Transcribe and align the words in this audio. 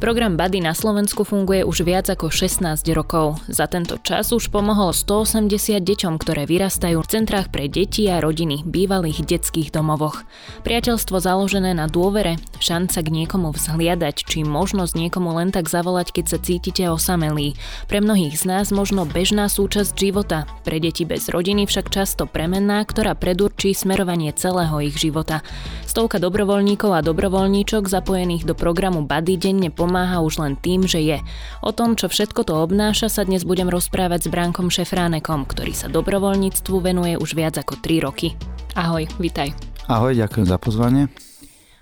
Program 0.00 0.32
Buddy 0.32 0.64
na 0.64 0.72
Slovensku 0.72 1.28
funguje 1.28 1.60
už 1.60 1.84
viac 1.84 2.08
ako 2.08 2.32
16 2.32 2.88
rokov. 2.96 3.36
Za 3.52 3.68
tento 3.68 4.00
čas 4.00 4.32
už 4.32 4.48
pomohol 4.48 4.96
180 4.96 5.76
deťom, 5.76 6.16
ktoré 6.16 6.48
vyrastajú 6.48 7.04
v 7.04 7.10
centrách 7.20 7.52
pre 7.52 7.68
deti 7.68 8.08
a 8.08 8.16
rodiny 8.16 8.64
bývalých 8.64 9.28
detských 9.28 9.68
domovoch. 9.68 10.24
Priateľstvo 10.64 11.20
založené 11.20 11.76
na 11.76 11.84
dôvere, 11.84 12.40
šanca 12.64 12.96
k 12.96 13.08
niekomu 13.12 13.52
vzhliadať, 13.52 14.24
či 14.24 14.40
možnosť 14.40 14.96
niekomu 14.96 15.36
len 15.36 15.52
tak 15.52 15.68
zavolať, 15.68 16.16
keď 16.16 16.24
sa 16.32 16.38
cítite 16.40 16.88
osamelí. 16.88 17.60
Pre 17.84 18.00
mnohých 18.00 18.40
z 18.40 18.48
nás 18.48 18.72
možno 18.72 19.04
bežná 19.04 19.52
súčasť 19.52 19.92
života, 20.00 20.48
pre 20.64 20.80
deti 20.80 21.04
bez 21.04 21.28
rodiny 21.28 21.68
však 21.68 21.92
často 21.92 22.24
premenná, 22.24 22.88
ktorá 22.88 23.12
predurčí 23.12 23.76
smerovanie 23.76 24.32
celého 24.32 24.80
ich 24.80 24.96
života. 24.96 25.44
Stovka 25.84 26.16
dobrovoľníkov 26.16 26.88
a 26.88 27.04
dobrovoľníčok 27.04 27.84
zapojených 27.84 28.48
do 28.48 28.56
programu 28.56 29.04
Buddy 29.04 29.36
denne 29.36 29.68
pomáha 29.68 29.89
pomáha 29.90 30.22
už 30.22 30.38
len 30.38 30.54
tým, 30.54 30.86
že 30.86 31.02
je. 31.02 31.18
O 31.66 31.74
tom, 31.74 31.98
čo 31.98 32.06
všetko 32.06 32.46
to 32.46 32.54
obnáša, 32.62 33.10
sa 33.10 33.26
dnes 33.26 33.42
budem 33.42 33.66
rozprávať 33.66 34.22
s 34.22 34.28
Bránkom 34.30 34.70
Šefránekom, 34.70 35.42
ktorý 35.50 35.74
sa 35.74 35.90
dobrovoľníctvu 35.90 36.78
venuje 36.78 37.18
už 37.18 37.34
viac 37.34 37.58
ako 37.58 37.74
3 37.82 38.06
roky. 38.06 38.38
Ahoj, 38.78 39.10
vitaj. 39.18 39.50
Ahoj, 39.90 40.14
ďakujem 40.14 40.46
za 40.46 40.62
pozvanie. 40.62 41.10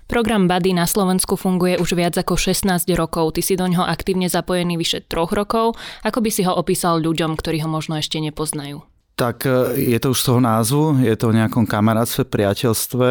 Program 0.09 0.49
Buddy 0.49 0.73
na 0.73 0.89
Slovensku 0.89 1.37
funguje 1.37 1.77
už 1.77 1.93
viac 1.93 2.17
ako 2.17 2.33
16 2.33 2.89
rokov. 2.97 3.37
Ty 3.37 3.45
si 3.45 3.53
do 3.53 3.69
ňoho 3.69 3.85
aktívne 3.85 4.25
zapojený 4.25 4.81
vyše 4.81 5.05
troch 5.05 5.29
rokov. 5.29 5.77
Ako 6.01 6.25
by 6.25 6.33
si 6.33 6.41
ho 6.49 6.57
opísal 6.57 6.97
ľuďom, 7.05 7.37
ktorí 7.37 7.61
ho 7.61 7.69
možno 7.69 8.01
ešte 8.01 8.17
nepoznajú? 8.17 8.81
Tak 9.19 9.43
e, 9.43 9.75
je 9.91 9.99
to 9.99 10.15
už 10.15 10.19
z 10.23 10.25
toho 10.31 10.39
názvu, 10.39 11.03
je 11.03 11.11
to 11.19 11.27
o 11.27 11.35
nejakom 11.35 11.67
kamarátstve, 11.67 12.23
priateľstve 12.31 13.07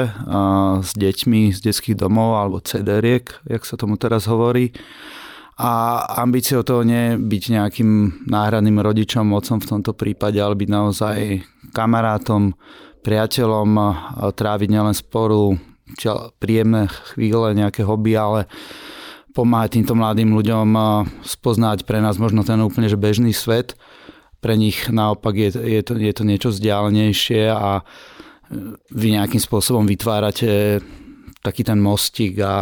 s 0.80 0.90
deťmi 0.96 1.52
z 1.52 1.58
detských 1.60 2.00
domov 2.00 2.40
alebo 2.40 2.64
cederiek, 2.64 3.28
jak 3.44 3.60
sa 3.68 3.76
tomu 3.76 4.00
teraz 4.00 4.24
hovorí. 4.24 4.72
A 5.60 6.00
ambíciou 6.24 6.64
toho 6.64 6.80
nie 6.80 7.12
je 7.12 7.14
byť 7.20 7.42
nejakým 7.50 7.90
náhradným 8.24 8.80
rodičom, 8.80 9.36
otcom 9.36 9.60
v 9.60 9.68
tomto 9.68 9.92
prípade, 9.92 10.40
ale 10.40 10.56
byť 10.56 10.70
naozaj 10.70 11.16
kamarátom, 11.76 12.56
priateľom, 13.04 13.68
tráviť 14.32 14.68
nielen 14.70 14.94
sporu, 14.94 15.58
príjemné 16.38 16.86
chvíle, 17.12 17.58
nejaké 17.58 17.82
hobby, 17.82 18.14
ale 18.14 18.46
pomáhať 19.34 19.82
týmto 19.82 19.98
mladým 19.98 20.30
ľuďom 20.30 20.68
spoznať 21.26 21.84
pre 21.84 22.00
nás 22.00 22.16
možno 22.22 22.46
ten 22.46 22.62
úplne 22.62 22.86
že 22.86 22.96
bežný 22.96 23.34
svet 23.34 23.74
pre 24.38 24.54
nich 24.54 24.86
naopak 24.88 25.34
je, 25.34 25.48
je, 25.54 25.82
to, 25.82 25.98
je 25.98 26.12
to 26.14 26.22
niečo 26.22 26.48
vzdialenejšie 26.54 27.50
a 27.50 27.80
e, 27.80 27.82
vy 28.94 29.18
nejakým 29.18 29.42
spôsobom 29.42 29.84
vytvárate 29.86 30.82
taký 31.42 31.62
ten 31.62 31.78
mostík 31.78 32.42
a 32.42 32.52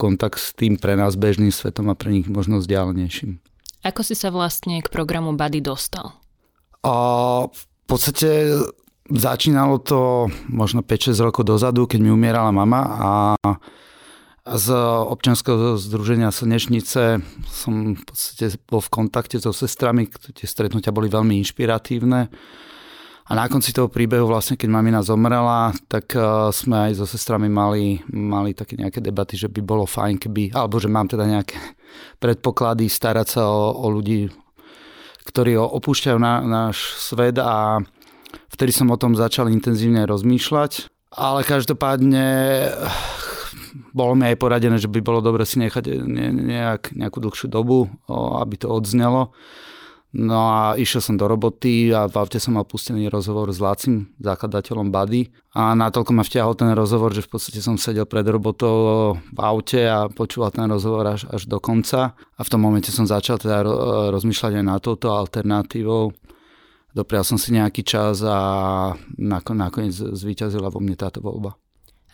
kontakt 0.00 0.40
s 0.40 0.56
tým 0.56 0.80
pre 0.80 0.96
nás 0.96 1.16
bežným 1.20 1.52
svetom 1.52 1.92
a 1.92 1.98
pre 1.98 2.12
nich 2.12 2.26
možno 2.28 2.60
vzdialenejším. 2.60 3.38
Ako 3.86 4.02
si 4.02 4.18
sa 4.18 4.34
vlastne 4.34 4.80
k 4.82 4.88
programu 4.90 5.36
Buddy 5.36 5.62
dostal? 5.62 6.16
A 6.82 6.94
v 7.46 7.64
podstate 7.86 8.50
začínalo 9.06 9.78
to 9.78 10.26
možno 10.50 10.82
5-6 10.82 11.22
rokov 11.22 11.46
dozadu, 11.46 11.86
keď 11.86 11.98
mi 12.02 12.10
umierala 12.10 12.50
mama 12.50 12.80
a 12.82 13.10
z 14.46 14.66
občianského 15.10 15.74
združenia 15.74 16.30
Slnečnice 16.30 17.18
som 17.50 17.98
v 17.98 18.02
podstate 18.06 18.54
bol 18.70 18.78
v 18.78 18.92
kontakte 18.94 19.42
so 19.42 19.50
sestrami, 19.50 20.06
tie 20.06 20.46
stretnutia 20.46 20.94
boli 20.94 21.10
veľmi 21.10 21.34
inšpiratívne. 21.42 22.30
A 23.26 23.34
na 23.34 23.50
konci 23.50 23.74
toho 23.74 23.90
príbehu, 23.90 24.22
vlastne 24.22 24.54
keď 24.54 24.70
mamina 24.70 25.02
zomrela, 25.02 25.74
tak 25.90 26.14
e, 26.14 26.22
sme 26.54 26.86
aj 26.86 27.02
so 27.02 27.10
sestrami 27.10 27.50
mali, 27.50 27.98
mali 28.06 28.54
také 28.54 28.78
nejaké 28.78 29.02
debaty, 29.02 29.34
že 29.34 29.50
by 29.50 29.66
bolo 29.66 29.82
fajn, 29.82 30.14
keby, 30.22 30.54
alebo 30.54 30.78
že 30.78 30.86
mám 30.86 31.10
teda 31.10 31.26
nejaké 31.26 31.58
predpoklady 32.22 32.86
starať 32.86 33.26
sa 33.26 33.50
o, 33.50 33.74
o 33.82 33.90
ľudí, 33.90 34.30
ktorí 35.26 35.58
opúšťajú 35.58 36.18
na, 36.22 36.38
náš 36.46 36.94
svet 37.02 37.42
a 37.42 37.82
vtedy 38.54 38.70
som 38.70 38.94
o 38.94 39.00
tom 39.00 39.18
začal 39.18 39.50
intenzívne 39.50 40.06
rozmýšľať. 40.06 40.86
Ale 41.18 41.42
každopádne 41.42 42.26
bolo 43.92 44.12
mi 44.16 44.28
aj 44.28 44.36
poradené, 44.40 44.76
že 44.80 44.90
by 44.90 45.00
bolo 45.02 45.20
dobre 45.20 45.44
si 45.44 45.60
nechať 45.60 46.06
nejak, 46.06 46.96
nejakú 46.96 47.18
dlhšiu 47.20 47.48
dobu, 47.50 47.90
aby 48.10 48.54
to 48.60 48.70
odznelo. 48.70 49.34
No 50.16 50.48
a 50.48 50.80
išiel 50.80 51.04
som 51.04 51.20
do 51.20 51.28
roboty 51.28 51.92
a 51.92 52.08
v 52.08 52.16
aute 52.16 52.40
som 52.40 52.56
mal 52.56 52.64
pustený 52.64 53.12
rozhovor 53.12 53.52
s 53.52 53.60
Lácim, 53.60 54.16
zakladateľom 54.16 54.88
Buddy. 54.88 55.28
A 55.52 55.76
natoľko 55.76 56.16
ma 56.16 56.24
vťahol 56.24 56.56
ten 56.56 56.72
rozhovor, 56.72 57.12
že 57.12 57.20
v 57.20 57.36
podstate 57.36 57.60
som 57.60 57.76
sedel 57.76 58.08
pred 58.08 58.24
robotou 58.24 59.12
v 59.20 59.38
aute 59.44 59.84
a 59.84 60.08
počúval 60.08 60.56
ten 60.56 60.64
rozhovor 60.72 61.04
až, 61.04 61.28
až 61.28 61.44
do 61.44 61.60
konca. 61.60 62.16
A 62.16 62.40
v 62.40 62.48
tom 62.48 62.64
momente 62.64 62.88
som 62.88 63.04
začal 63.04 63.36
teda 63.36 63.60
rozmýšľať 64.08 64.52
aj 64.56 64.64
na 64.64 64.80
touto 64.80 65.12
alternatívou. 65.12 66.16
Doprial 66.96 67.20
som 67.20 67.36
si 67.36 67.52
nejaký 67.52 67.84
čas 67.84 68.24
a 68.24 68.96
nakoniec 69.20 69.92
zvíťazila 69.92 70.72
vo 70.72 70.80
mne 70.80 70.96
táto 70.96 71.20
voľba. 71.20 71.60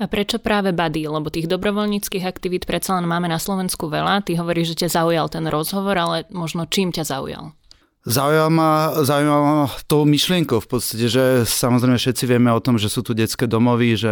A 0.03 0.11
prečo 0.11 0.43
práve 0.43 0.75
Buddy? 0.75 1.07
Lebo 1.07 1.31
tých 1.31 1.47
dobrovoľníckých 1.47 2.27
aktivít 2.27 2.67
predsa 2.67 2.99
len 2.99 3.07
máme 3.07 3.31
na 3.31 3.39
Slovensku 3.39 3.87
veľa. 3.87 4.27
Ty 4.27 4.43
hovoríš, 4.43 4.75
že 4.75 4.87
ťa 4.87 4.99
zaujal 4.99 5.31
ten 5.31 5.47
rozhovor, 5.47 5.95
ale 5.95 6.27
možno 6.35 6.67
čím 6.67 6.91
ťa 6.91 7.07
zaujal? 7.07 7.55
Zaujíma 8.03 8.51
ma, 8.51 8.71
zaujíma 9.07 9.39
ma 9.39 9.71
tou 9.87 10.03
myšlienkou 10.03 10.59
v 10.59 10.67
podstate, 10.67 11.07
že 11.07 11.47
samozrejme 11.47 11.95
všetci 11.95 12.27
vieme 12.27 12.51
o 12.51 12.59
tom, 12.59 12.75
že 12.75 12.91
sú 12.91 13.07
tu 13.07 13.15
detské 13.15 13.47
domovy, 13.47 13.95
že 13.95 14.11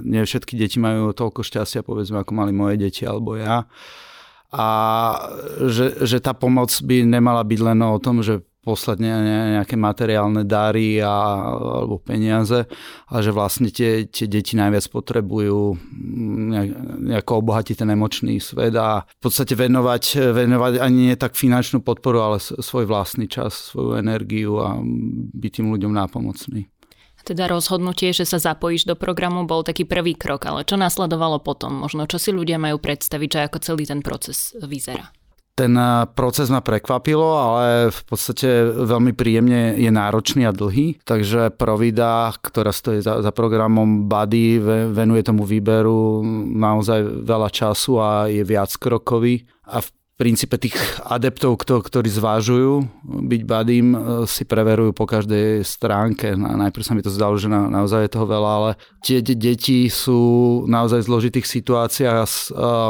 nie 0.00 0.24
všetky 0.24 0.56
deti 0.56 0.80
majú 0.80 1.12
toľko 1.12 1.44
šťastia, 1.44 1.84
povedzme, 1.84 2.24
ako 2.24 2.32
mali 2.32 2.56
moje 2.56 2.80
deti 2.80 3.04
alebo 3.04 3.36
ja. 3.36 3.68
A 4.48 4.66
že, 5.68 6.08
že 6.08 6.24
tá 6.24 6.32
pomoc 6.32 6.72
by 6.80 7.04
nemala 7.04 7.44
byť 7.44 7.60
len 7.60 7.84
o 7.84 8.00
tom, 8.00 8.24
že 8.24 8.40
poslať 8.68 9.00
nejaké 9.00 9.80
materiálne 9.80 10.44
dary 10.44 11.00
a, 11.00 11.40
alebo 11.80 11.96
peniaze, 12.04 12.68
ale 13.08 13.20
že 13.24 13.32
vlastne 13.32 13.72
tie, 13.72 14.04
tie 14.04 14.28
deti 14.28 14.60
najviac 14.60 14.84
potrebujú 14.92 15.80
nejak, 16.52 16.70
nejako 17.08 17.32
obohatiť 17.40 17.80
ten 17.80 17.88
emočný 17.88 18.36
svet 18.44 18.76
a 18.76 19.08
v 19.08 19.20
podstate 19.24 19.56
venovať, 19.56 20.36
venovať 20.36 20.72
ani 20.84 21.08
nie 21.08 21.16
tak 21.16 21.32
finančnú 21.32 21.80
podporu, 21.80 22.20
ale 22.20 22.36
svoj 22.44 22.84
vlastný 22.84 23.24
čas, 23.24 23.72
svoju 23.72 23.96
energiu 23.96 24.60
a 24.60 24.76
byť 25.32 25.50
tým 25.56 25.72
ľuďom 25.72 25.92
nápomocný. 25.96 26.68
Teda 27.24 27.44
rozhodnutie, 27.44 28.16
že 28.16 28.24
sa 28.24 28.40
zapojíš 28.40 28.88
do 28.88 28.96
programu, 28.96 29.44
bol 29.44 29.60
taký 29.60 29.84
prvý 29.84 30.16
krok, 30.16 30.48
ale 30.48 30.64
čo 30.64 30.80
nasledovalo 30.80 31.44
potom? 31.44 31.76
Možno 31.76 32.08
čo 32.08 32.16
si 32.16 32.32
ľudia 32.32 32.56
majú 32.56 32.80
predstaviť, 32.80 33.28
že 33.28 33.40
ako 33.44 33.58
celý 33.60 33.84
ten 33.84 34.00
proces 34.00 34.56
vyzerá? 34.56 35.12
Ten 35.58 35.74
eh, 35.74 36.06
proces 36.14 36.46
ma 36.54 36.62
prekvapilo, 36.62 37.34
ale 37.34 37.90
v 37.90 38.02
podstate 38.06 38.70
veľmi 38.70 39.10
príjemne 39.18 39.74
je 39.74 39.90
náročný 39.90 40.46
a 40.46 40.54
dlhý. 40.54 41.02
Takže 41.02 41.50
Provida, 41.58 42.30
ktorá 42.38 42.70
stojí 42.70 43.02
za, 43.02 43.18
za 43.18 43.34
programom 43.34 44.06
Buddy, 44.06 44.62
venuje 44.94 45.26
tomu 45.26 45.42
výberu 45.42 46.22
naozaj 46.54 47.26
veľa 47.26 47.50
času 47.50 47.92
a 47.98 48.30
je 48.30 48.46
viac 48.46 48.70
krokový. 48.78 49.42
A 49.66 49.82
v 49.82 49.97
princípe 50.18 50.58
tých 50.58 50.74
adeptov, 51.06 51.62
ktorí 51.62 52.10
zvážujú 52.10 52.90
byť 53.06 53.42
badím, 53.46 53.94
e, 53.94 53.98
si 54.26 54.42
preverujú 54.42 54.90
po 54.90 55.06
každej 55.06 55.62
stránke. 55.62 56.34
Najprv 56.34 56.82
sa 56.82 56.92
mi 56.98 57.06
to 57.06 57.14
zdalo, 57.14 57.38
že 57.38 57.46
na, 57.46 57.70
naozaj 57.70 58.10
je 58.10 58.14
toho 58.18 58.26
veľa, 58.26 58.50
ale 58.50 58.70
tie 59.06 59.22
deti 59.22 59.86
sú 59.86 60.18
naozaj 60.66 61.06
v 61.06 61.08
zložitých 61.08 61.46
situáciách 61.46 62.18
a 62.18 62.26
e, 62.26 62.34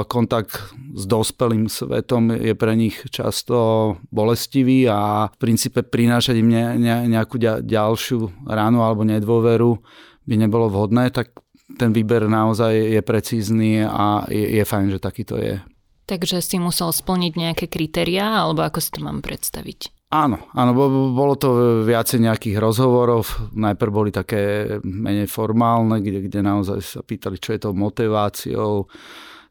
kontakt 0.09 0.73
s 0.97 1.05
dospelým 1.05 1.69
svetom 1.69 2.33
je 2.33 2.57
pre 2.57 2.73
nich 2.73 2.97
často 3.13 4.01
bolestivý 4.09 4.89
a 4.89 5.29
v 5.29 5.37
princípe 5.37 5.85
prinášať 5.85 6.41
im 6.41 6.49
ne, 6.49 6.65
ne, 6.81 7.13
nejakú 7.13 7.37
ďalšiu 7.61 8.49
ránu 8.49 8.81
alebo 8.81 9.05
nedôveru 9.05 9.77
by 10.25 10.35
nebolo 10.41 10.73
vhodné, 10.73 11.13
tak 11.13 11.37
ten 11.77 11.93
výber 11.93 12.25
naozaj 12.25 12.73
je 12.73 13.01
precízny 13.05 13.85
a 13.85 14.25
je, 14.33 14.57
je 14.57 14.65
fajn, 14.65 14.97
že 14.97 14.99
takýto 15.05 15.37
je. 15.37 15.61
Takže 16.09 16.41
si 16.41 16.57
musel 16.57 16.89
splniť 16.89 17.33
nejaké 17.37 17.65
kritériá, 17.69 18.41
alebo 18.41 18.65
ako 18.65 18.81
si 18.81 18.91
to 18.97 19.05
mám 19.05 19.21
predstaviť? 19.21 19.93
Áno, 20.09 20.41
áno, 20.57 20.73
bolo 21.13 21.37
to 21.37 21.85
viacej 21.85 22.25
nejakých 22.25 22.57
rozhovorov. 22.57 23.29
Najprv 23.53 23.91
boli 23.93 24.09
také 24.09 24.73
menej 24.81 25.29
formálne, 25.29 26.01
kde, 26.01 26.33
kde 26.33 26.41
naozaj 26.41 26.81
sa 26.81 27.01
pýtali, 27.05 27.37
čo 27.37 27.53
je 27.53 27.61
to 27.61 27.77
motiváciou. 27.77 28.89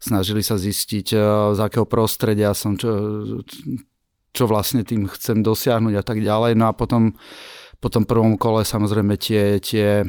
Snažili 0.02 0.42
sa 0.42 0.58
zistiť, 0.58 1.08
eh, 1.14 1.22
z 1.54 1.60
akého 1.62 1.86
prostredia 1.86 2.58
som, 2.58 2.74
čo, 2.74 2.90
čo 4.34 4.44
vlastne 4.50 4.82
tým 4.82 5.06
chcem 5.14 5.46
dosiahnuť 5.46 5.94
a 5.94 6.02
tak 6.02 6.26
ďalej. 6.26 6.58
No 6.58 6.74
a 6.74 6.74
potom 6.74 7.14
po 7.78 7.94
tom 7.94 8.10
prvom 8.10 8.34
kole 8.34 8.66
samozrejme 8.66 9.14
tie, 9.22 9.62
tie 9.62 10.02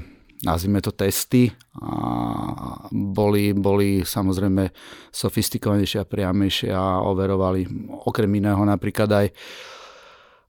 nazvime 0.43 0.81
to 0.81 0.93
testy. 0.94 1.50
A 1.79 2.88
boli, 2.90 3.55
boli 3.55 4.02
samozrejme 4.02 4.70
sofistikovanejšie 5.14 6.02
a 6.02 6.08
priamejšie 6.08 6.70
a 6.75 7.02
overovali 7.06 7.67
okrem 8.02 8.31
iného 8.38 8.62
napríklad 8.67 9.11
aj 9.11 9.29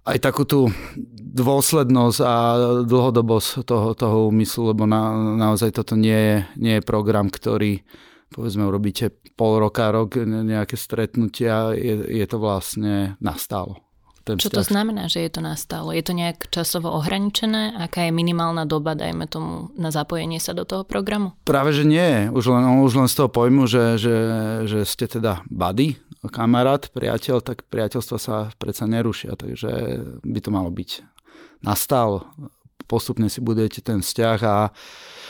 aj 0.09 0.17
takú 0.25 0.41
tú 0.41 0.65
dôslednosť 1.37 2.19
a 2.25 2.35
dlhodobosť 2.81 3.61
toho, 3.61 3.93
toho 3.93 4.17
úmyslu, 4.33 4.73
lebo 4.73 4.89
na, 4.89 5.13
naozaj 5.37 5.69
toto 5.69 5.93
nie 5.93 6.17
je, 6.17 6.37
nie 6.57 6.73
je 6.79 6.87
program, 6.87 7.29
ktorý 7.29 7.85
povedzme 8.33 8.65
urobíte 8.65 9.13
pol 9.37 9.61
roka, 9.61 9.93
rok 9.93 10.17
nejaké 10.25 10.73
stretnutia, 10.81 11.77
je, 11.77 12.09
je 12.09 12.25
to 12.25 12.41
vlastne 12.41 13.21
nastálo 13.21 13.88
ten 14.23 14.35
Čo 14.37 14.49
vzťah. 14.51 14.57
to 14.59 14.63
znamená, 14.63 15.03
že 15.07 15.23
je 15.25 15.31
to 15.31 15.41
nastálo? 15.41 15.89
Je 15.95 16.03
to 16.03 16.13
nejak 16.13 16.51
časovo 16.51 16.91
ohraničené? 16.95 17.77
Aká 17.79 18.07
je 18.07 18.11
minimálna 18.15 18.67
doba, 18.67 18.95
dajme 18.95 19.25
tomu, 19.29 19.71
na 19.79 19.89
zapojenie 19.89 20.41
sa 20.41 20.55
do 20.55 20.63
toho 20.63 20.83
programu? 20.83 21.35
Práve, 21.43 21.71
že 21.71 21.87
nie. 21.87 22.27
Už 22.29 22.51
len, 22.51 22.63
už 22.83 22.93
len 22.99 23.07
z 23.09 23.15
toho 23.15 23.29
pojmu, 23.31 23.65
že, 23.65 23.97
že, 23.97 24.15
že 24.67 24.79
ste 24.83 25.07
teda 25.07 25.43
buddy, 25.47 25.99
kamarát, 26.27 26.91
priateľ, 26.91 27.39
tak 27.39 27.63
priateľstva 27.71 28.17
sa 28.19 28.35
predsa 28.59 28.83
nerušia. 28.89 29.39
Takže 29.39 29.71
by 30.23 30.39
to 30.43 30.49
malo 30.51 30.67
byť 30.73 31.05
nastal. 31.63 32.27
Postupne 32.89 33.29
si 33.29 33.39
budujete 33.39 33.85
ten 33.85 34.01
vzťah 34.01 34.39
a 34.41 34.57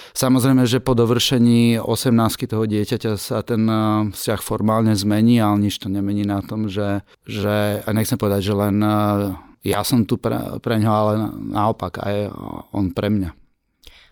Samozrejme, 0.09 0.65
že 0.65 0.81
po 0.81 0.97
dovršení 0.97 1.77
18 1.77 2.49
toho 2.49 2.65
dieťaťa 2.65 3.13
sa 3.15 3.45
ten 3.45 3.63
eh, 3.69 4.09
vzťah 4.09 4.41
formálne 4.41 4.91
zmení, 4.97 5.37
ale 5.39 5.69
nič 5.69 5.79
to 5.79 5.87
nemení 5.87 6.25
na 6.25 6.41
tom, 6.41 6.65
že, 6.65 7.05
že 7.29 7.85
a 7.85 7.89
nechcem 7.93 8.17
povedať, 8.17 8.41
že 8.41 8.53
len 8.57 8.75
eh, 8.81 9.37
ja 9.63 9.85
som 9.85 10.03
tu 10.07 10.17
pre, 10.17 10.59
pre 10.63 10.75
ňo, 10.79 10.91
ale 10.91 11.13
naopak 11.53 12.01
aj 12.01 12.15
on 12.73 12.91
pre 12.95 13.11
mňa. 13.11 13.38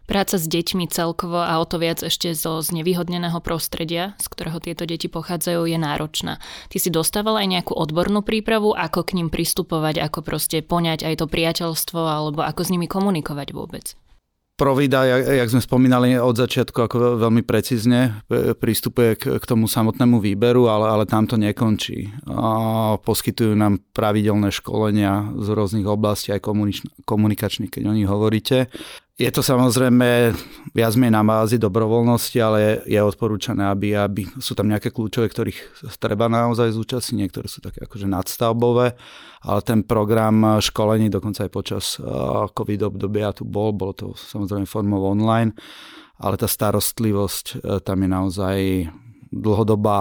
Práca 0.07 0.39
s 0.39 0.47
deťmi 0.47 0.87
celkovo 0.87 1.43
a 1.43 1.59
o 1.59 1.67
to 1.67 1.83
viac 1.83 1.99
ešte 1.99 2.31
zo 2.31 2.63
znevýhodneného 2.63 3.43
prostredia, 3.43 4.15
z 4.23 4.25
ktorého 4.31 4.63
tieto 4.63 4.87
deti 4.87 5.11
pochádzajú, 5.11 5.67
je 5.67 5.75
náročná. 5.75 6.39
Ty 6.71 6.77
si 6.79 6.87
dostával 6.87 7.35
aj 7.43 7.47
nejakú 7.51 7.75
odbornú 7.75 8.23
prípravu, 8.23 8.71
ako 8.71 9.03
k 9.03 9.19
ním 9.19 9.27
pristupovať, 9.27 9.99
ako 9.99 10.23
proste 10.23 10.63
poňať 10.63 11.03
aj 11.03 11.19
to 11.19 11.25
priateľstvo, 11.27 11.99
alebo 11.99 12.39
ako 12.39 12.61
s 12.63 12.71
nimi 12.71 12.87
komunikovať 12.87 13.51
vôbec? 13.51 13.99
Provida, 14.57 15.05
jak, 15.05 15.21
jak 15.27 15.51
sme 15.53 15.61
spomínali 15.61 16.17
od 16.17 16.33
začiatku, 16.33 16.89
ako 16.89 17.21
veľmi 17.21 17.45
precízne 17.45 18.25
e, 18.25 18.57
prístupuje 18.57 19.13
k, 19.13 19.23
k 19.37 19.45
tomu 19.45 19.69
samotnému 19.69 20.17
výberu, 20.17 20.65
ale, 20.65 20.89
ale 20.89 21.03
tam 21.05 21.29
to 21.29 21.37
nekončí. 21.37 22.09
A 22.25 22.97
poskytujú 22.97 23.53
nám 23.53 23.85
pravidelné 23.93 24.49
školenia 24.49 25.35
z 25.37 25.47
rôznych 25.53 25.85
oblastí, 25.85 26.33
aj 26.33 26.41
komunikačných, 27.05 27.69
keď 27.69 27.83
o 27.85 27.93
nich 27.93 28.09
hovoríte. 28.09 28.73
Je 29.17 29.33
to 29.33 29.41
samozrejme 29.41 30.29
viac 30.77 30.93
menej 30.93 31.17
na 31.17 31.25
bázi 31.25 31.57
dobrovoľnosti, 31.57 32.37
ale 32.37 32.85
je 32.85 33.01
odporúčané, 33.01 33.65
aby, 33.65 33.97
aby 33.97 34.29
sú 34.37 34.53
tam 34.53 34.69
nejaké 34.69 34.93
kľúčové, 34.93 35.25
ktorých 35.25 35.89
treba 35.97 36.29
naozaj 36.29 36.77
zúčastniť, 36.77 37.17
niektoré 37.17 37.49
sú 37.49 37.65
také 37.65 37.81
akože 37.89 38.05
nadstavbové, 38.05 38.93
ale 39.41 39.59
ten 39.65 39.81
program 39.81 40.61
školení 40.61 41.09
dokonca 41.09 41.49
aj 41.49 41.51
počas 41.51 41.97
COVID 42.53 42.93
obdobia 42.93 43.33
tu 43.33 43.41
bol, 43.41 43.73
bolo 43.73 43.97
to 43.97 44.13
samozrejme 44.13 44.69
formou 44.69 45.01
online, 45.01 45.57
ale 46.21 46.37
tá 46.37 46.45
starostlivosť 46.45 47.45
e, 47.61 47.81
tam 47.81 47.97
je 48.01 48.09
naozaj 48.09 48.57
dlhodobá 49.31 49.97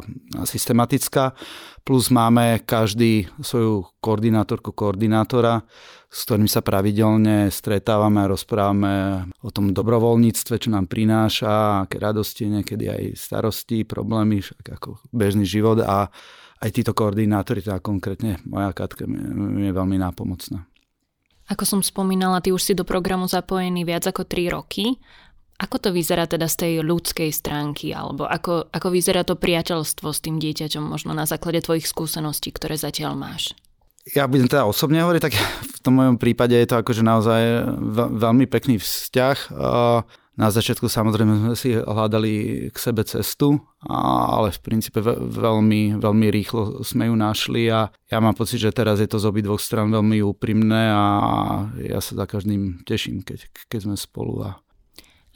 a 0.00 0.42
systematická. 0.44 1.32
Plus 1.84 2.12
máme 2.12 2.60
každý 2.62 3.26
svoju 3.40 3.88
koordinátorku, 3.98 4.76
koordinátora, 4.76 5.64
s 6.10 6.26
ktorým 6.26 6.50
sa 6.50 6.60
pravidelne 6.60 7.48
stretávame 7.48 8.26
a 8.26 8.30
rozprávame 8.30 9.24
o 9.40 9.50
tom 9.54 9.72
dobrovoľníctve, 9.72 10.54
čo 10.60 10.68
nám 10.70 10.90
prináša, 10.90 11.86
aké 11.86 11.96
radosti, 12.02 12.50
niekedy 12.50 12.90
aj 12.90 13.02
starosti, 13.16 13.86
problémy, 13.86 14.44
ako 14.66 15.00
bežný 15.14 15.46
život 15.48 15.80
a 15.80 16.10
aj 16.60 16.70
títo 16.76 16.92
koordinátori, 16.92 17.64
teda 17.64 17.80
konkrétne 17.80 18.36
moja 18.44 18.76
Katka 18.76 19.08
mi 19.08 19.64
je 19.64 19.72
veľmi 19.72 19.96
nápomocná. 19.96 20.68
Ako 21.50 21.66
som 21.66 21.80
spomínala, 21.82 22.38
ty 22.38 22.54
už 22.54 22.62
si 22.62 22.72
do 22.78 22.86
programu 22.86 23.26
zapojený 23.26 23.82
viac 23.82 24.06
ako 24.06 24.22
3 24.22 24.54
roky. 24.54 25.02
Ako 25.60 25.76
to 25.76 25.92
vyzerá 25.92 26.24
teda 26.24 26.48
z 26.48 26.56
tej 26.56 26.72
ľudskej 26.80 27.28
stránky, 27.36 27.92
alebo 27.92 28.24
ako, 28.24 28.72
ako 28.72 28.88
vyzerá 28.88 29.28
to 29.28 29.36
priateľstvo 29.36 30.08
s 30.08 30.24
tým 30.24 30.40
dieťaťom, 30.40 30.88
možno 30.88 31.12
na 31.12 31.28
základe 31.28 31.60
tvojich 31.60 31.84
skúseností, 31.84 32.48
ktoré 32.48 32.80
zatiaľ 32.80 33.12
máš? 33.12 33.52
ja 34.08 34.24
budem 34.24 34.48
teda 34.48 34.64
osobne 34.64 35.04
hovoriť, 35.04 35.22
tak 35.22 35.34
v 35.60 35.78
tom 35.84 36.00
mojom 36.00 36.16
prípade 36.16 36.56
je 36.56 36.68
to 36.68 36.80
akože 36.80 37.04
naozaj 37.04 37.68
veľmi 38.16 38.48
pekný 38.48 38.80
vzťah. 38.80 39.38
Na 40.40 40.48
začiatku 40.48 40.88
samozrejme 40.88 41.36
sme 41.36 41.56
si 41.58 41.76
hľadali 41.76 42.32
k 42.72 42.76
sebe 42.80 43.04
cestu, 43.04 43.60
ale 43.84 44.48
v 44.48 44.60
princípe 44.64 45.04
veľmi, 45.04 46.00
veľmi 46.00 46.26
rýchlo 46.32 46.80
sme 46.80 47.12
ju 47.12 47.14
našli 47.18 47.68
a 47.68 47.92
ja 48.08 48.18
mám 48.24 48.32
pocit, 48.32 48.56
že 48.56 48.72
teraz 48.72 49.04
je 49.04 49.10
to 49.10 49.20
z 49.20 49.28
obi 49.28 49.44
dvoch 49.44 49.60
stran 49.60 49.92
veľmi 49.92 50.24
úprimné 50.24 50.96
a 50.96 51.04
ja 51.76 52.00
sa 52.00 52.16
za 52.16 52.24
každým 52.24 52.88
teším, 52.88 53.20
keď, 53.20 53.52
keď 53.68 53.80
sme 53.84 53.96
spolu. 54.00 54.48
A... 54.48 54.64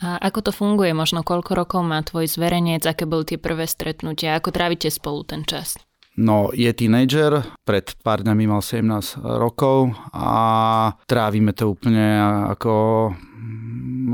a 0.02 0.18
ako 0.18 0.50
to 0.50 0.52
funguje? 0.54 0.90
Možno 0.90 1.22
koľko 1.22 1.54
rokov 1.54 1.80
má 1.86 2.02
tvoj 2.02 2.26
zverejnec? 2.26 2.82
Aké 2.82 3.06
boli 3.06 3.26
tie 3.26 3.38
prvé 3.38 3.70
stretnutia? 3.70 4.38
Ako 4.38 4.50
trávite 4.50 4.90
spolu 4.90 5.22
ten 5.22 5.46
čas? 5.46 5.78
No, 6.14 6.54
je 6.54 6.70
tínedžer, 6.70 7.42
pred 7.66 7.90
pár 8.06 8.22
dňami 8.22 8.46
mal 8.46 8.62
17 8.62 9.18
rokov 9.18 9.98
a 10.14 10.94
trávime 11.10 11.50
to 11.50 11.74
úplne 11.74 12.22
ako 12.54 12.74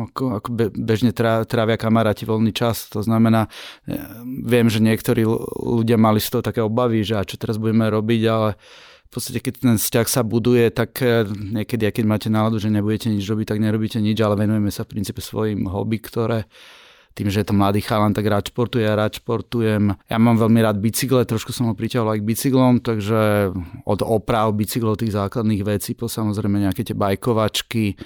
ako, 0.08 0.40
ako 0.40 0.48
bežne 0.72 1.12
trávia 1.44 1.76
kamaráti 1.76 2.24
voľný 2.24 2.54
čas. 2.56 2.88
To 2.94 3.04
znamená, 3.04 3.52
e, 3.84 4.00
viem, 4.24 4.70
že 4.72 4.80
niektorí 4.80 5.26
ľudia 5.60 6.00
mali 6.00 6.22
z 6.22 6.30
toho 6.32 6.42
také 6.44 6.64
obavy, 6.64 7.04
že 7.04 7.20
a 7.20 7.26
čo 7.26 7.36
teraz 7.36 7.60
budeme 7.60 7.84
robiť, 7.90 8.22
ale 8.30 8.56
v 9.10 9.18
podstate 9.18 9.42
keď 9.42 9.54
ten 9.58 9.74
vzťah 9.74 10.06
sa 10.06 10.22
buduje, 10.22 10.70
tak 10.70 11.02
e, 11.02 11.26
niekedy, 11.26 11.90
keď 11.90 12.04
máte 12.06 12.28
náladu, 12.30 12.62
že 12.62 12.70
nebudete 12.70 13.10
nič 13.10 13.26
robiť, 13.26 13.50
tak 13.50 13.58
nerobíte 13.58 13.98
nič, 13.98 14.14
ale 14.22 14.38
venujeme 14.38 14.70
sa 14.70 14.86
v 14.86 14.94
princípe 14.94 15.18
svojim 15.18 15.66
hobby, 15.66 15.98
ktoré 15.98 16.46
tým, 17.18 17.26
že 17.26 17.42
je 17.42 17.50
to 17.50 17.58
mladý 17.58 17.82
chalan, 17.82 18.14
tak 18.14 18.30
rád 18.30 18.54
športuje, 18.54 18.86
ja 18.86 18.94
rád 18.94 19.18
športujem. 19.18 19.98
Ja 20.06 20.16
mám 20.22 20.38
veľmi 20.38 20.62
rád 20.62 20.78
bicykle, 20.78 21.26
trošku 21.26 21.50
som 21.50 21.66
ho 21.66 21.74
priťahol 21.74 22.14
aj 22.14 22.18
k 22.22 22.28
bicyklom, 22.30 22.78
takže 22.86 23.50
od 23.82 24.00
oprav 24.06 24.54
bicyklov 24.54 25.02
tých 25.02 25.18
základných 25.18 25.66
vecí 25.66 25.98
po 25.98 26.06
samozrejme 26.06 26.62
nejaké 26.62 26.86
tie 26.86 26.94
bajkovačky, 26.94 27.98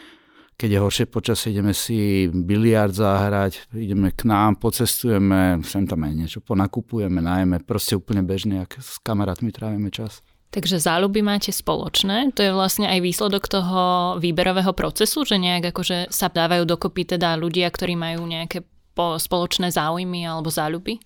keď 0.56 0.68
je 0.72 0.78
horšie 0.80 1.06
počasie, 1.12 1.52
ideme 1.52 1.76
si 1.76 2.32
biliard 2.32 2.96
zahrať, 2.96 3.76
ideme 3.76 4.08
k 4.08 4.24
nám, 4.24 4.56
pocestujeme, 4.56 5.60
sem 5.68 5.84
tam 5.84 6.00
aj 6.00 6.12
niečo 6.16 6.40
ponakupujeme, 6.40 7.20
najmä, 7.20 7.60
proste 7.60 7.98
úplne 7.98 8.24
bežne, 8.24 8.64
ak 8.64 8.80
s 8.80 9.02
kamarátmi 9.04 9.52
trávime 9.52 9.92
čas. 9.92 10.24
Takže 10.54 10.78
záľuby 10.78 11.18
máte 11.18 11.50
spoločné, 11.50 12.30
to 12.30 12.46
je 12.46 12.54
vlastne 12.54 12.86
aj 12.86 13.02
výsledok 13.02 13.50
toho 13.50 14.14
výberového 14.22 14.70
procesu, 14.70 15.26
že 15.26 15.34
nejak 15.34 15.74
akože 15.74 16.14
sa 16.14 16.30
dávajú 16.30 16.62
dokopy 16.62 17.18
teda 17.18 17.34
ľudia, 17.34 17.66
ktorí 17.74 17.98
majú 17.98 18.22
nejaké 18.22 18.62
spoločné 18.94 19.74
záujmy 19.74 20.22
alebo 20.22 20.54
záľuby? 20.54 21.02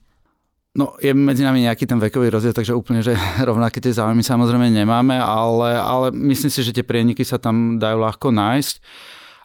No, 0.76 0.94
je 1.00 1.16
medzi 1.16 1.48
nami 1.48 1.64
nejaký 1.64 1.88
ten 1.88 1.96
vekový 1.96 2.28
rozdiel, 2.28 2.52
takže 2.52 2.76
úplne, 2.76 3.00
že 3.00 3.16
rovnaké 3.48 3.80
tie 3.80 3.96
záujmy 3.96 4.20
samozrejme 4.20 4.68
nemáme, 4.68 5.16
ale, 5.16 5.80
ale 5.80 6.12
myslím 6.12 6.52
si, 6.52 6.60
že 6.60 6.76
tie 6.76 6.84
prieniky 6.84 7.24
sa 7.24 7.40
tam 7.40 7.80
dajú 7.80 8.04
ľahko 8.04 8.28
nájsť. 8.28 8.74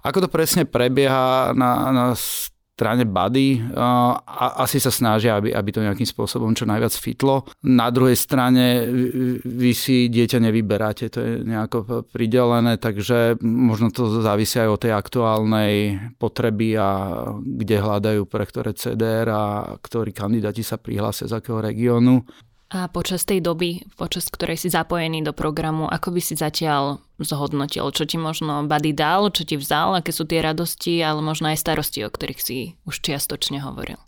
Ako 0.03 0.19
to 0.19 0.27
presne 0.27 0.67
prebieha 0.67 1.55
na, 1.55 1.95
na 1.95 2.05
strane 2.73 3.05
Buddy 3.05 3.61
a 3.77 4.17
asi 4.65 4.81
sa 4.81 4.89
snažia, 4.89 5.37
aby, 5.37 5.53
aby 5.53 5.69
to 5.69 5.85
nejakým 5.85 6.09
spôsobom 6.09 6.57
čo 6.57 6.65
najviac 6.65 6.89
fitlo. 6.97 7.45
Na 7.69 7.93
druhej 7.93 8.17
strane 8.17 8.89
vy 9.45 9.71
si 9.77 10.09
dieťa 10.09 10.41
nevyberáte, 10.41 11.13
to 11.13 11.19
je 11.21 11.31
nejako 11.45 12.09
pridelené, 12.09 12.81
takže 12.81 13.37
možno 13.45 13.93
to 13.93 14.09
závisí 14.25 14.57
aj 14.57 14.69
od 14.73 14.81
tej 14.81 14.93
aktuálnej 14.97 15.73
potreby 16.17 16.73
a 16.73 16.89
kde 17.45 17.77
hľadajú 17.77 18.25
pre 18.25 18.43
ktoré 18.49 18.73
CDR 18.73 19.29
a 19.29 19.77
ktorí 19.77 20.09
kandidáti 20.09 20.65
sa 20.65 20.81
prihlásia 20.81 21.29
z 21.29 21.37
akého 21.37 21.61
regiónu. 21.61 22.25
A 22.73 22.89
počas 22.89 23.21
tej 23.21 23.37
doby, 23.37 23.85
počas 24.01 24.33
ktorej 24.33 24.57
si 24.57 24.73
zapojený 24.73 25.21
do 25.21 25.29
programu, 25.29 25.85
ako 25.85 26.17
by 26.17 26.21
si 26.25 26.33
zatiaľ 26.33 27.05
zhodnotil? 27.21 27.85
Čo 27.93 28.09
ti 28.09 28.17
možno 28.17 28.65
Buddy 28.65 28.97
dal, 28.97 29.29
čo 29.29 29.45
ti 29.45 29.61
vzal, 29.61 30.01
aké 30.01 30.09
sú 30.09 30.25
tie 30.25 30.41
radosti, 30.41 30.97
ale 31.05 31.21
možno 31.21 31.53
aj 31.53 31.61
starosti, 31.61 32.01
o 32.01 32.09
ktorých 32.09 32.41
si 32.41 32.73
už 32.89 32.97
čiastočne 33.05 33.61
hovoril? 33.61 34.01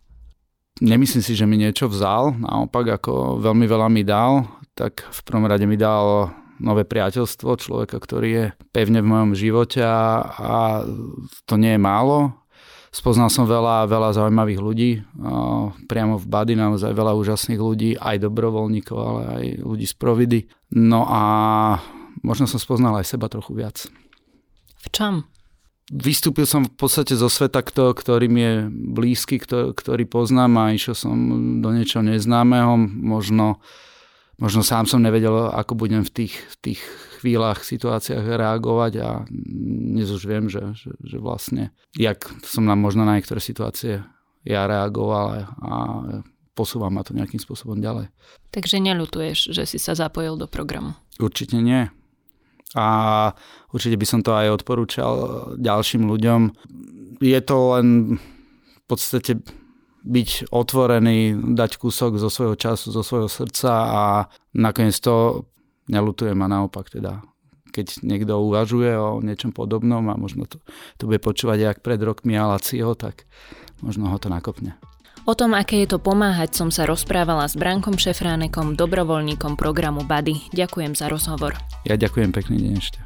Nemyslím 0.81 1.21
si, 1.21 1.37
že 1.37 1.45
mi 1.45 1.61
niečo 1.61 1.85
vzal, 1.85 2.41
naopak 2.41 2.97
ako 2.97 3.37
veľmi 3.37 3.69
veľa 3.69 3.87
mi 3.93 4.01
dal, 4.01 4.49
tak 4.73 5.05
v 5.13 5.19
prvom 5.21 5.45
rade 5.45 5.69
mi 5.69 5.77
dal 5.77 6.33
nové 6.57 6.89
priateľstvo 6.89 7.61
človeka, 7.61 8.01
ktorý 8.01 8.29
je 8.33 8.45
pevne 8.73 9.05
v 9.05 9.07
mojom 9.13 9.31
živote 9.37 9.85
a, 9.85 10.25
a 10.25 10.53
to 11.45 11.53
nie 11.61 11.77
je 11.77 11.81
málo 11.85 12.33
Spoznal 12.95 13.27
som 13.27 13.43
veľa, 13.43 13.91
veľa 13.91 14.15
zaujímavých 14.15 14.61
ľudí, 14.63 15.03
priamo 15.91 16.15
v 16.15 16.25
Bady 16.31 16.55
naozaj 16.55 16.95
veľa 16.95 17.11
úžasných 17.19 17.59
ľudí, 17.59 17.99
aj 17.99 18.23
dobrovoľníkov, 18.23 18.95
ale 18.95 19.21
aj 19.27 19.43
ľudí 19.67 19.83
z 19.83 19.95
Providy. 19.99 20.39
No 20.71 21.03
a 21.03 21.21
možno 22.23 22.47
som 22.47 22.55
spoznal 22.55 22.95
aj 22.95 23.11
seba 23.11 23.27
trochu 23.27 23.51
viac. 23.51 23.91
V 24.79 24.87
čom? 24.95 25.27
Vystúpil 25.91 26.47
som 26.47 26.63
v 26.63 26.71
podstate 26.71 27.19
zo 27.19 27.27
sveta, 27.27 27.67
ktorý 27.67 28.31
mi 28.31 28.41
je 28.41 28.55
blízky, 28.71 29.43
ktorý 29.43 30.07
poznám 30.07 30.55
a 30.55 30.71
išiel 30.71 30.95
som 30.95 31.13
do 31.59 31.75
niečoho 31.75 31.99
neznámeho, 31.99 32.79
možno 32.79 33.59
možno 34.37 34.61
sám 34.63 34.85
som 34.85 35.01
nevedel, 35.03 35.51
ako 35.51 35.75
budem 35.75 36.03
v 36.03 36.11
tých, 36.23 36.35
v 36.35 36.55
tých 36.71 36.81
chvíľach, 37.21 37.63
situáciách 37.63 38.21
reagovať 38.21 38.93
a 39.01 39.09
dnes 39.31 40.11
už 40.11 40.23
viem, 40.27 40.45
že, 40.51 40.75
že, 40.75 40.91
že 41.01 41.17
vlastne, 41.17 41.71
jak 41.95 42.27
som 42.45 42.67
nám 42.67 42.79
možno 42.79 43.07
na 43.07 43.17
niektoré 43.17 43.39
situácie 43.39 44.03
ja 44.45 44.69
reagoval 44.69 45.49
a 45.57 45.73
posúva 46.53 46.93
ma 46.93 47.01
to 47.01 47.17
nejakým 47.17 47.41
spôsobom 47.41 47.81
ďalej. 47.81 48.13
Takže 48.53 48.77
neľutuješ, 48.79 49.51
že 49.51 49.63
si 49.65 49.81
sa 49.81 49.97
zapojil 49.97 50.37
do 50.37 50.47
programu? 50.47 50.95
Určite 51.17 51.59
nie. 51.59 51.89
A 52.77 52.87
určite 53.73 53.97
by 53.97 54.05
som 54.07 54.21
to 54.21 54.37
aj 54.37 54.61
odporúčal 54.61 55.13
ďalším 55.57 56.05
ľuďom. 56.07 56.53
Je 57.19 57.39
to 57.41 57.57
len 57.75 57.87
v 58.21 58.83
podstate 58.85 59.41
byť 60.05 60.53
otvorený, 60.53 61.33
dať 61.57 61.81
kúsok 61.81 62.21
zo 62.21 62.29
svojho 62.29 62.53
času, 62.53 62.93
zo 62.93 63.01
svojho 63.01 63.25
srdca 63.25 63.71
a 63.73 64.03
nakoniec 64.53 64.95
to 65.01 65.49
nelutujem 65.89 66.37
a 66.45 66.47
naopak 66.47 66.93
teda 66.93 67.25
keď 67.75 68.07
niekto 68.07 68.39
uvažuje 68.39 68.95
o 68.95 69.19
niečom 69.19 69.51
podobnom 69.51 70.07
a 70.07 70.15
možno 70.15 70.47
to, 70.47 70.63
to 70.95 71.11
bude 71.11 71.19
počúvať 71.19 71.59
jak 71.59 71.77
pred 71.83 71.99
rokmi 71.99 72.39
Alacio, 72.39 72.95
tak 72.95 73.27
možno 73.83 74.07
ho 74.07 74.15
to 74.15 74.31
nakopne. 74.31 74.79
O 75.27 75.33
tom, 75.35 75.57
aké 75.57 75.83
je 75.83 75.91
to 75.91 75.99
pomáhať, 75.99 76.55
som 76.55 76.69
sa 76.71 76.87
rozprávala 76.87 77.49
s 77.49 77.57
Brankom 77.57 77.99
Šefránekom, 77.99 78.77
dobrovoľníkom 78.79 79.57
programu 79.59 80.05
Bady. 80.07 80.53
Ďakujem 80.55 80.95
za 80.95 81.11
rozhovor. 81.11 81.57
Ja 81.83 81.99
ďakujem 81.99 82.31
pekný 82.31 82.61
deň 82.61 82.73
ešte. 82.79 82.99